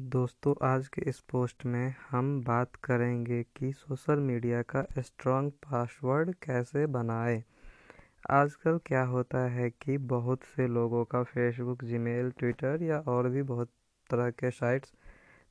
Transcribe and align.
दोस्तों, 0.00 0.54
आज 0.62 0.86
के 0.88 1.02
इस 1.02 1.18
पोस्ट 1.20 1.64
में 1.66 1.94
हम 2.10 2.40
बात 2.40 2.76
करेंगे 2.76 3.42
कि 3.42 3.72
सोशल 3.72 4.18
मीडिया 4.18 4.60
का 4.62 4.84
स्ट्रॉन्ग 4.98 5.52
पासवर्ड 5.52 6.34
कैसे 6.34 6.86
बनाएँ। 6.86 7.42
आजकल 8.30 8.78
क्या 8.86 9.02
होता 9.02 9.38
है 9.38 9.68
कि 9.70 9.96
बहुत 10.12 10.42
से 10.42 10.66
लोगों 10.66 11.04
का 11.04 11.22
फेसबुक 11.22 11.84
जीमेल 11.84 12.30
ट्विटर 12.30 12.82
या 12.82 12.98
और 13.08 13.28
भी 13.28 13.42
बहुत 13.42 13.68
तरह 14.10 14.30
के 14.30 14.50
साइट्स 14.50 14.92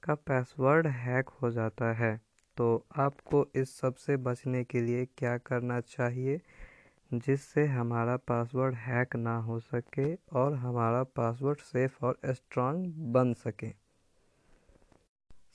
का 0.03 0.15
पासवर्ड 0.15 0.87
हैक 0.87 1.29
हो 1.41 1.51
जाता 1.51 1.91
है। 1.93 2.19
तो 2.57 2.85
आपको 2.97 3.45
इस 3.55 3.77
सबसे 3.79 4.17
बचने 4.17 4.63
के 4.63 4.81
लिए 4.81 5.05
क्या 5.17 5.37
करना 5.37 5.79
चाहिए 5.79 6.39
जिससे 7.13 7.65
हमारा 7.67 8.17
पासवर्ड 8.17 8.75
हैक 8.75 9.15
ना 9.15 9.37
हो 9.37 9.59
सके 9.59 10.13
और 10.15 10.53
हमारा 10.53 11.03
पासवर्ड 11.03 11.59
सेफ़ 11.59 12.05
और 12.05 12.19
स्ट्रांग 12.25 12.85
बन 13.13 13.33
सके? 13.33 13.88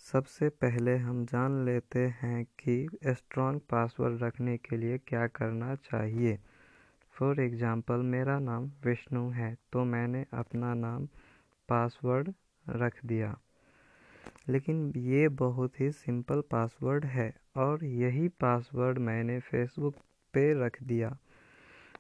सबसे 0.07 0.49
पहले 0.63 0.97
हम 0.97 1.25
जान 1.27 1.65
लेते 1.65 1.99
हैं 2.19 2.45
कि 2.61 2.75
स्ट्रॉन्ग 3.09 3.61
पासवर्ड 3.71 4.23
रखने 4.23 4.57
के 4.59 4.77
लिए 4.77 4.99
क्या 4.99 5.27
करना 5.29 5.75
चाहिए। 5.85 6.39
फॉर 7.15 7.41
एग्ज़ाम्पल 7.41 8.03
मेरा 8.07 8.39
नाम 8.41 8.71
विष्णु 8.85 9.29
है 9.31 9.55
तो 9.73 9.85
मैंने 9.85 10.25
अपना 10.35 10.75
नाम 10.75 11.07
पासवर्ड 11.69 12.33
रख 12.67 13.05
दिया। 13.07 13.35
लेकिन 14.49 14.93
ये 14.97 15.29
बहुत 15.39 15.81
ही 15.81 15.91
सिंपल 15.95 16.43
पासवर्ड 16.51 17.05
है 17.07 17.33
और 17.57 17.85
यही 17.85 18.29
पासवर्ड 18.41 18.99
मैंने 19.01 19.39
फेसबुक 19.43 19.97
पे 20.35 20.53
रख 20.65 20.83
दिया। 20.83 21.17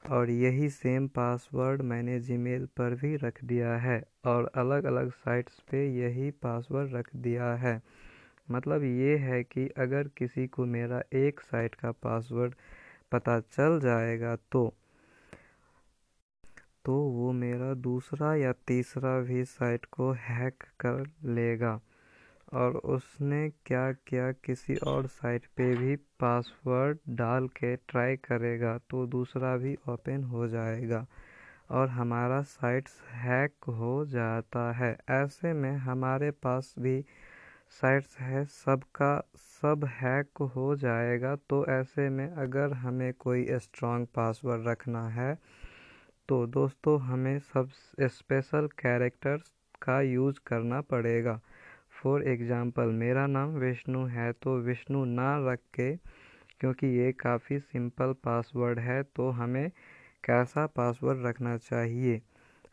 और 0.04 0.30
यही 0.30 0.68
सेम 0.70 1.06
पासवर्ड 1.08 1.82
मैंने 1.82 2.18
जीमेल 2.20 2.66
पर 2.76 2.94
भी 2.94 3.14
रख 3.16 3.42
दिया 3.44 3.76
है 3.76 4.02
और 4.26 4.50
अलग 4.56 4.84
अलग 4.84 5.10
साइट्स 5.12 5.60
पे 5.70 5.86
यही 5.96 6.30
पासवर्ड 6.42 6.94
रख 6.94 7.08
दिया 7.16 7.52
है। 7.54 7.80
मतलब 8.48 8.82
ये 8.84 9.16
है 9.16 9.42
कि 9.44 9.66
अगर 9.78 10.08
किसी 10.16 10.46
को 10.46 10.64
मेरा 10.66 11.02
एक 11.14 11.40
साइट 11.40 11.74
का 11.74 11.92
पासवर्ड 12.02 12.54
पता 13.12 13.38
चल 13.40 13.78
जाएगा 13.80 14.36
तो 14.52 14.72
तो 16.84 16.94
वो 17.10 17.30
मेरा 17.32 17.72
दूसरा 17.74 18.34
या 18.34 18.52
तीसरा 18.66 19.18
भी 19.20 19.44
साइट 19.44 19.84
को 19.92 20.10
हैक 20.20 20.64
कर 20.80 21.04
लेगा। 21.34 21.80
और 22.52 22.76
उसने 22.76 23.48
क्या 23.66 23.90
क्या, 24.06 24.30
किसी 24.34 24.76
और 24.86 25.06
साइट 25.08 25.46
पे 25.56 25.74
भी 25.76 25.96
पासवर्ड 26.20 26.98
डाल 27.16 27.46
के 27.56 27.74
ट्राई 27.78 28.16
करेगा 28.24 28.76
तो 28.90 29.06
दूसरा 29.06 29.56
भी 29.56 29.76
ओपन 29.88 30.24
हो 30.24 30.46
जाएगा 30.48 31.06
और 31.70 31.88
हमारा 31.90 32.40
साइट्स 32.42 33.00
हैक 33.12 33.70
हो 33.70 34.04
जाता 34.06 34.70
है। 34.72 34.96
ऐसे 35.12 35.52
में 35.52 35.72
हमारे 35.78 36.30
पास 36.30 36.74
भी 36.78 37.00
साइट्स 37.72 38.18
है, 38.18 38.44
सबका, 38.44 39.20
सब 39.60 39.84
हैक 39.92 40.42
हो 40.56 40.74
जाएगा। 40.76 41.34
तो 41.50 41.64
ऐसे 41.70 42.08
में 42.10 42.28
अगर 42.28 42.72
हमें 42.74 43.12
कोई 43.18 43.46
स्ट्रॉन्ग 43.58 44.06
पासवर्ड 44.14 44.68
रखना 44.68 45.06
है 45.10 45.34
तो 46.28 46.46
दोस्तों 46.48 47.00
हमें 47.00 47.38
सब 47.38 47.70
स्पेशल 48.00 48.68
कैरेक्टर्स 48.78 49.50
का 49.82 50.00
यूज़ 50.02 50.38
करना 50.46 50.80
पड़ेगा। 50.82 51.40
फॉर 52.04 52.22
एग्ज़ाम्पल, 52.28 52.86
मेरा 52.94 53.26
नाम 53.28 53.50
विष्णु 53.58 54.04
है 54.06 54.32
तो 54.34 54.56
विष्णु 54.60 55.04
ना 55.06 55.36
रख 55.44 55.58
के, 55.74 55.94
क्योंकि 56.60 56.86
ये 56.98 57.12
काफ़ी 57.14 57.58
सिंपल 57.60 58.12
पासवर्ड 58.24 58.78
है 58.78 59.02
तो 59.16 59.28
हमें 59.32 59.70
कैसा 60.24 60.66
पासवर्ड 60.76 61.24
रखना 61.26 61.56
चाहिए? 61.58 62.20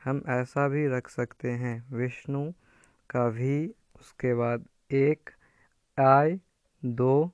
हम 0.04 0.22
ऐसा 0.30 0.68
भी 0.68 0.86
रख 0.88 1.08
सकते 1.10 1.50
हैं। 1.54 1.76
विष्णु 1.94 2.44
का 3.10 3.28
भी, 3.30 3.68
उसके 4.00 4.34
बाद 4.34 4.66
एक 4.94 5.30
आई 5.98 6.40
दो 6.84 7.32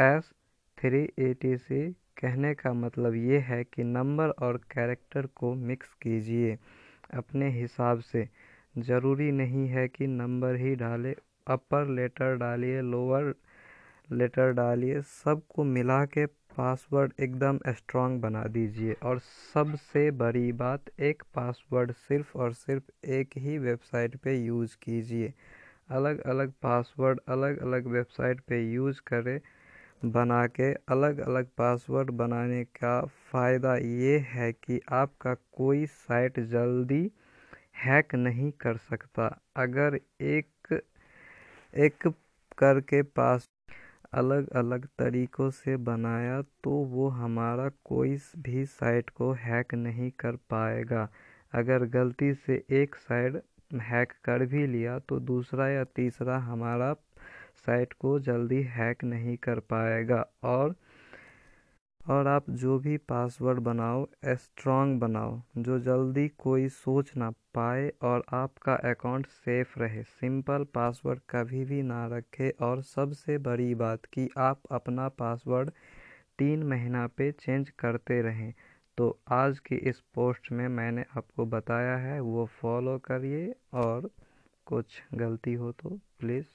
S 0.00 0.30
three 0.78 1.02
A 1.20 1.32
T 1.34 1.56
C 1.58 1.90
कहने 2.20 2.54
का 2.54 2.72
मतलब 2.74 3.14
ये 3.16 3.38
है 3.40 3.62
कि 3.64 3.84
नंबर 3.84 4.30
और 4.42 4.56
कैरेक्टर 4.72 5.26
को 5.36 5.54
मिक्स 5.54 5.94
कीजिए 6.02 6.56
अपने 7.14 7.48
हिसाब 7.50 8.00
से। 8.02 8.28
ज़रूरी 8.78 9.30
नहीं 9.32 9.66
है 9.68 9.86
कि 9.88 10.06
नंबर 10.06 10.54
ही 10.54 10.74
डाले, 10.76 11.14
अपर 11.46 11.86
लेटर 11.86 12.36
डालिए, 12.36 12.80
लोअर 12.82 13.34
लेटर 14.12 14.52
डालिए, 14.52 15.00
सबको 15.02 15.64
मिला 15.64 16.04
के 16.04 16.26
पासवर्ड 16.26 17.12
एकदम 17.20 17.58
स्ट्रांग 17.68 18.20
बना 18.20 18.44
दीजिए। 18.44 18.96
और 19.02 19.18
सबसे 19.54 20.10
बड़ी 20.10 20.52
बात, 20.52 20.90
एक 21.00 21.22
पासवर्ड 21.34 21.92
सिर्फ़ 21.92 22.38
और 22.38 22.52
सिर्फ़ 22.52 23.06
एक 23.10 23.36
ही 23.36 23.58
वेबसाइट 23.58 24.16
पे 24.16 24.36
यूज़ 24.36 24.76
कीजिए। 24.82 25.32
अलग 25.90 26.20
अलग 26.20 26.52
पासवर्ड 26.62 27.20
अलग 27.28 27.58
अलग 27.58 27.86
वेबसाइट 27.86 28.40
पे 28.40 28.62
यूज़ 28.72 29.00
करें, 29.06 29.40
बना 30.04 30.46
के 30.46 30.72
अलग 30.88 31.18
अलग 31.18 31.46
पासवर्ड 31.58 32.10
बनाने 32.10 32.64
का 32.64 33.00
फ़ायदा 33.32 33.76
ये 33.76 34.18
है 34.28 34.52
कि 34.52 34.80
आपका 34.92 35.34
कोई 35.52 35.86
साइट 35.86 36.40
जल्दी 36.40 37.10
हैक 37.82 38.14
नहीं 38.16 38.50
कर 38.60 38.76
सकता। 38.80 39.26
अगर 39.56 39.98
एक 40.22 40.80
एक 41.74 42.06
करके 42.58 43.02
पास 43.12 43.48
अलग 44.14 44.48
अलग 44.56 44.86
तरीक़ों 44.98 45.48
से 45.52 45.76
बनाया 45.82 46.40
तो 46.64 46.70
वो 46.88 47.08
हमारा 47.10 47.68
कोई 47.84 48.16
भी 48.38 48.64
साइट 48.66 49.10
को 49.10 49.32
हैक 49.40 49.74
नहीं 49.76 50.10
कर 50.20 50.36
पाएगा। 50.50 51.08
अगर 51.52 51.84
गलती 51.90 52.32
से 52.36 52.62
एक 52.72 52.94
साइड 52.98 53.40
हैक 53.82 54.12
कर 54.24 54.44
भी 54.46 54.66
लिया 54.66 54.98
तो 55.00 55.18
दूसरा 55.22 55.68
या 55.68 55.84
तीसरा 55.96 56.38
हमारा 56.40 56.92
साइट 57.66 57.92
को 58.00 58.18
जल्दी 58.20 58.62
हैक 58.70 59.04
नहीं 59.04 59.36
कर 59.38 59.60
पाएगा। 59.70 60.24
और 60.44 60.74
और 62.00 62.26
आप 62.26 62.50
जो 62.52 62.78
भी 62.78 62.96
पासवर्ड 63.08 63.58
बनाओ 63.62 64.06
स्ट्रॉन्ग 64.26 64.98
बनाओ, 65.00 65.40
जो 65.58 65.78
जल्दी 65.80 66.28
कोई 66.38 66.68
सोच 66.70 67.12
ना 67.16 67.30
पाए 67.54 67.92
और 68.02 68.24
आपका 68.32 68.74
अकाउंट 68.90 69.26
सेफ़ 69.26 69.78
रहे। 69.78 70.02
सिंपल 70.02 70.64
पासवर्ड 70.74 71.20
कभी 71.30 71.64
भी 71.64 71.82
ना 71.82 72.06
रखें 72.06 72.50
और 72.66 72.82
सबसे 72.82 73.38
बड़ी 73.38 73.74
बात 73.74 74.04
कि 74.04 74.28
आप 74.38 74.60
अपना 74.70 75.08
पासवर्ड 75.08 75.70
तीन 76.38 76.62
महीना 76.62 77.06
पे 77.06 77.30
चेंज 77.32 77.70
करते 77.78 78.20
रहें। 78.22 78.52
तो 78.98 79.18
आज 79.30 79.58
की 79.58 79.74
इस 79.74 80.00
पोस्ट 80.14 80.52
में 80.52 80.68
मैंने 80.68 81.04
आपको 81.16 81.46
बताया 81.46 81.96
है, 81.96 82.20
वो 82.20 82.46
फॉलो 82.60 82.98
करिए 82.98 83.54
और 83.74 84.10
कुछ 84.66 85.02
गलती 85.14 85.54
हो 85.54 85.72
तो 85.72 85.98
प्लीज़ 86.20 86.46